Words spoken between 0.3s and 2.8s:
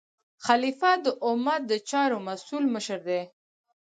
خلیفه د امت د چارو مسؤل